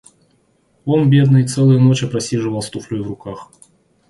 [0.85, 3.51] Он, бедный, целые ночи просиживал с туфлёй в руках...